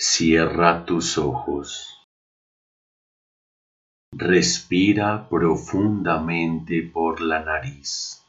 Cierra 0.00 0.84
tus 0.84 1.18
ojos. 1.18 2.06
Respira 4.12 5.28
profundamente 5.28 6.84
por 6.84 7.20
la 7.20 7.40
nariz. 7.40 8.24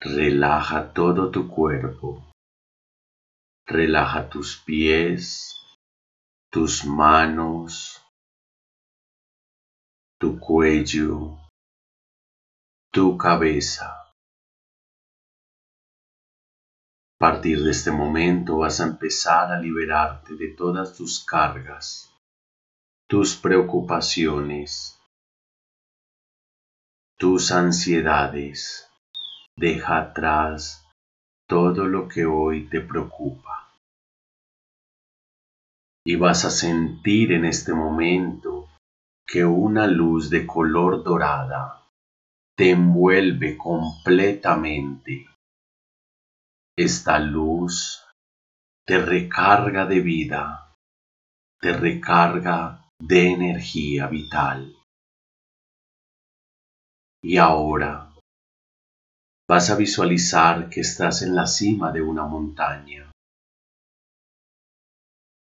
Relaja 0.00 0.94
todo 0.94 1.30
tu 1.30 1.46
cuerpo. 1.46 2.32
Relaja 3.66 4.30
tus 4.30 4.56
pies, 4.56 5.60
tus 6.50 6.86
manos, 6.86 8.02
tu 10.18 10.40
cuello, 10.40 11.36
tu 12.90 13.18
cabeza. 13.18 13.99
Partir 17.20 17.62
de 17.62 17.70
este 17.70 17.90
momento 17.90 18.56
vas 18.56 18.80
a 18.80 18.84
empezar 18.84 19.52
a 19.52 19.60
liberarte 19.60 20.36
de 20.36 20.54
todas 20.54 20.96
tus 20.96 21.22
cargas, 21.22 22.10
tus 23.06 23.36
preocupaciones, 23.36 24.98
tus 27.18 27.52
ansiedades. 27.52 28.90
Deja 29.54 29.98
atrás 29.98 30.88
todo 31.46 31.84
lo 31.84 32.08
que 32.08 32.24
hoy 32.24 32.70
te 32.70 32.80
preocupa. 32.80 33.70
Y 36.06 36.16
vas 36.16 36.46
a 36.46 36.50
sentir 36.50 37.32
en 37.32 37.44
este 37.44 37.74
momento 37.74 38.70
que 39.26 39.44
una 39.44 39.86
luz 39.86 40.30
de 40.30 40.46
color 40.46 41.04
dorada 41.04 41.86
te 42.56 42.70
envuelve 42.70 43.58
completamente 43.58 45.29
esta 46.82 47.18
luz 47.18 48.02
te 48.86 48.98
recarga 48.98 49.84
de 49.84 50.00
vida, 50.00 50.74
te 51.60 51.74
recarga 51.74 52.88
de 52.98 53.32
energía 53.32 54.06
vital. 54.06 54.74
Y 57.22 57.36
ahora 57.36 58.14
vas 59.46 59.68
a 59.68 59.76
visualizar 59.76 60.70
que 60.70 60.80
estás 60.80 61.20
en 61.20 61.34
la 61.34 61.46
cima 61.46 61.92
de 61.92 62.00
una 62.00 62.24
montaña. 62.24 63.12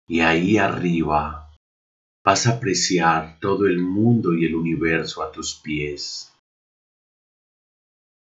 Y 0.09 0.19
ahí 0.19 0.57
arriba 0.57 1.53
vas 2.25 2.47
a 2.47 2.57
apreciar 2.57 3.39
todo 3.39 3.65
el 3.65 3.79
mundo 3.79 4.33
y 4.33 4.45
el 4.45 4.55
universo 4.55 5.23
a 5.23 5.31
tus 5.31 5.55
pies. 5.55 6.33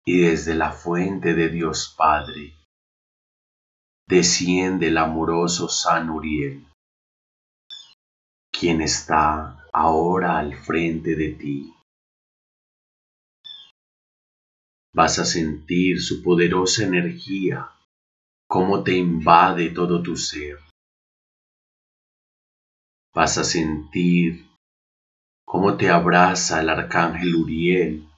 Y 0.07 0.21
desde 0.21 0.55
la 0.55 0.71
fuente 0.71 1.35
de 1.35 1.49
Dios 1.49 1.93
Padre, 1.99 2.60
desciende 4.11 4.89
el 4.89 4.99
amoroso 4.99 5.69
San 5.69 6.11
Uriel, 6.11 6.67
quien 8.51 8.81
está 8.81 9.65
ahora 9.73 10.37
al 10.37 10.57
frente 10.57 11.15
de 11.15 11.31
ti. 11.35 11.73
Vas 14.93 15.21
a 15.21 15.25
sentir 15.25 16.03
su 16.03 16.25
poderosa 16.25 16.83
energía, 16.83 17.71
cómo 18.49 18.83
te 18.83 18.97
invade 18.97 19.71
todo 19.71 20.03
tu 20.03 20.17
ser. 20.17 20.59
Vas 23.15 23.39
a 23.39 23.45
sentir 23.45 24.45
cómo 25.47 25.77
te 25.77 25.89
abraza 25.89 26.61
el 26.61 26.69
arcángel 26.69 27.37
Uriel 27.37 28.09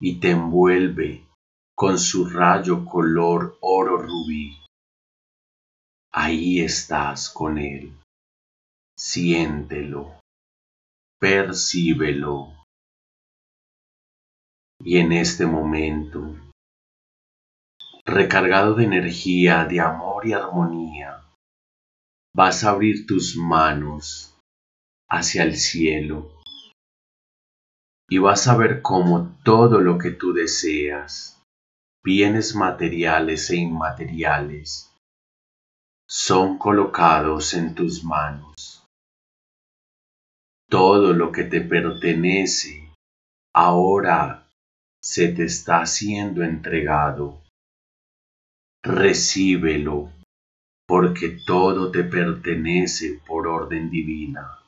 y 0.00 0.18
te 0.18 0.30
envuelve 0.30 1.26
con 1.74 1.98
su 1.98 2.26
rayo 2.26 2.86
color 2.86 3.58
oro 3.60 3.98
rubí 3.98 4.59
ahí 6.12 6.60
estás 6.60 7.30
con 7.30 7.58
Él. 7.58 7.92
Siéntelo, 8.96 10.20
percíbelo. 11.18 12.54
Y 14.82 14.98
en 14.98 15.12
este 15.12 15.46
momento, 15.46 16.36
recargado 18.04 18.74
de 18.74 18.84
energía, 18.84 19.64
de 19.64 19.80
amor 19.80 20.26
y 20.26 20.32
armonía, 20.32 21.22
vas 22.34 22.64
a 22.64 22.70
abrir 22.70 23.06
tus 23.06 23.36
manos 23.36 24.38
hacia 25.08 25.42
el 25.42 25.56
cielo 25.56 26.40
y 28.08 28.18
vas 28.18 28.48
a 28.48 28.56
ver 28.56 28.82
cómo 28.82 29.36
todo 29.44 29.80
lo 29.80 29.98
que 29.98 30.10
tú 30.10 30.32
deseas, 30.32 31.40
bienes 32.02 32.56
materiales 32.56 33.50
e 33.50 33.56
inmateriales, 33.56 34.89
son 36.12 36.58
colocados 36.58 37.54
en 37.54 37.72
tus 37.76 38.02
manos. 38.02 38.84
Todo 40.68 41.12
lo 41.12 41.30
que 41.30 41.44
te 41.44 41.60
pertenece 41.60 42.92
ahora 43.54 44.48
se 45.00 45.28
te 45.28 45.44
está 45.44 45.86
siendo 45.86 46.42
entregado. 46.42 47.40
Recíbelo, 48.82 50.10
porque 50.88 51.38
todo 51.46 51.92
te 51.92 52.02
pertenece 52.02 53.20
por 53.24 53.46
orden 53.46 53.88
divina. 53.88 54.58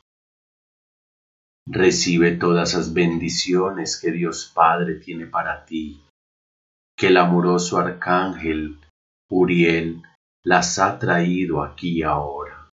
Recibe 1.66 2.36
todas 2.36 2.75
las 2.75 2.94
bendiciones 2.94 4.00
que 4.00 4.12
Dios 4.12 4.52
Padre 4.54 4.94
tiene 5.00 5.26
para 5.26 5.64
ti, 5.64 6.04
que 6.97 7.08
el 7.08 7.16
amoroso 7.16 7.78
arcángel 7.78 8.78
Uriel 9.28 10.04
las 10.44 10.78
ha 10.78 10.98
traído 10.98 11.62
aquí 11.62 12.03
ahora. 12.03 12.69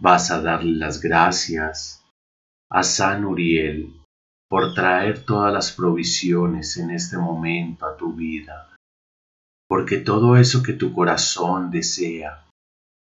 Vas 0.00 0.30
a 0.30 0.40
darle 0.40 0.78
las 0.78 1.00
gracias 1.00 2.02
a 2.70 2.82
San 2.82 3.24
Uriel 3.24 4.00
por 4.48 4.74
traer 4.74 5.24
todas 5.24 5.52
las 5.52 5.72
provisiones 5.72 6.76
en 6.78 6.90
este 6.90 7.18
momento 7.18 7.84
a 7.84 7.96
tu 7.96 8.14
vida, 8.14 8.74
porque 9.68 9.98
todo 9.98 10.36
eso 10.36 10.62
que 10.62 10.72
tu 10.72 10.92
corazón 10.92 11.70
desea 11.70 12.48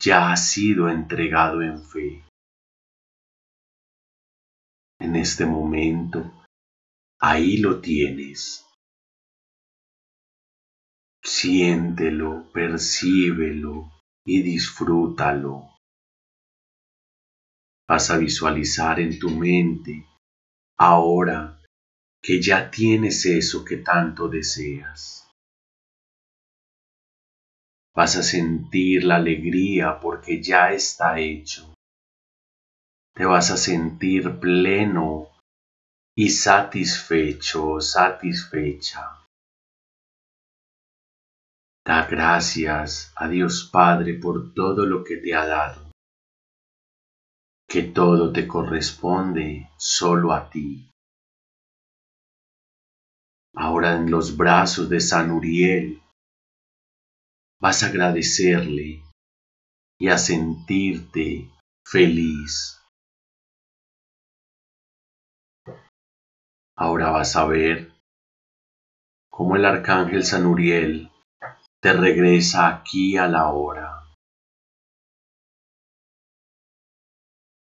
ya 0.00 0.30
ha 0.30 0.36
sido 0.36 0.90
entregado 0.90 1.62
en 1.62 1.82
fe. 1.82 2.22
En 5.00 5.16
este 5.16 5.46
momento, 5.46 6.30
ahí 7.20 7.56
lo 7.56 7.80
tienes 7.80 8.63
Siéntelo, 11.26 12.52
percíbelo 12.52 13.90
y 14.26 14.42
disfrútalo. 14.42 15.70
Vas 17.88 18.10
a 18.10 18.18
visualizar 18.18 19.00
en 19.00 19.18
tu 19.18 19.30
mente 19.30 20.06
ahora 20.78 21.62
que 22.22 22.42
ya 22.42 22.70
tienes 22.70 23.24
eso 23.24 23.64
que 23.64 23.78
tanto 23.78 24.28
deseas. 24.28 25.26
Vas 27.94 28.16
a 28.16 28.22
sentir 28.22 29.04
la 29.04 29.16
alegría 29.16 30.00
porque 30.00 30.42
ya 30.42 30.72
está 30.72 31.18
hecho. 31.18 31.72
Te 33.14 33.24
vas 33.24 33.50
a 33.50 33.56
sentir 33.56 34.40
pleno 34.40 35.28
y 36.16 36.28
satisfecho, 36.28 37.80
satisfecha. 37.80 39.23
Da 41.86 42.06
gracias 42.06 43.12
a 43.14 43.28
Dios 43.28 43.68
Padre 43.70 44.14
por 44.14 44.54
todo 44.54 44.86
lo 44.86 45.04
que 45.04 45.18
te 45.18 45.34
ha 45.34 45.46
dado, 45.46 45.90
que 47.68 47.82
todo 47.82 48.32
te 48.32 48.48
corresponde 48.48 49.68
solo 49.76 50.32
a 50.32 50.48
ti. 50.48 50.88
Ahora 53.54 53.96
en 53.96 54.10
los 54.10 54.34
brazos 54.36 54.88
de 54.88 55.00
San 55.00 55.30
Uriel 55.30 56.02
vas 57.60 57.82
a 57.82 57.88
agradecerle 57.88 59.02
y 60.00 60.08
a 60.08 60.16
sentirte 60.16 61.50
feliz. 61.86 62.80
Ahora 66.76 67.10
vas 67.10 67.36
a 67.36 67.46
ver 67.46 67.92
cómo 69.30 69.56
el 69.56 69.66
arcángel 69.66 70.24
San 70.24 70.46
Uriel 70.46 71.10
te 71.84 71.92
regresa 71.92 72.66
aquí 72.66 73.18
a 73.18 73.28
la 73.28 73.50
hora. 73.52 74.08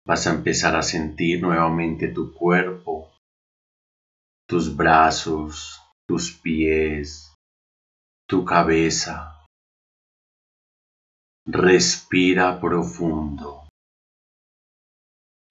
Vas 0.05 0.27
a 0.27 0.31
empezar 0.31 0.75
a 0.75 0.83
sentir 0.83 1.41
nuevamente 1.41 2.09
tu 2.09 2.35
cuerpo, 2.35 3.12
tus 4.49 4.77
brazos, 4.77 5.81
tus 6.09 6.33
pies, 6.33 7.33
tu 8.29 8.45
cabeza. 8.45 9.47
Respira 11.47 12.61
profundo 12.61 13.69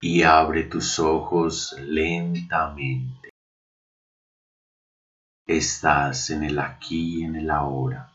y 0.02 0.24
abre 0.24 0.64
tus 0.64 1.00
ojos 1.00 1.78
lentamente. 1.80 3.30
Estás 5.48 6.30
en 6.32 6.44
el 6.44 6.60
aquí 6.60 7.22
y 7.22 7.24
en 7.24 7.38
el 7.38 7.52
ahora. 7.52 8.09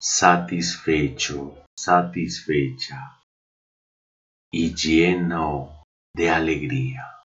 Satisfecho, 0.00 1.64
satisfecha 1.76 3.20
y 4.50 4.74
lleno 4.74 5.82
de 6.14 6.30
alegría. 6.30 7.19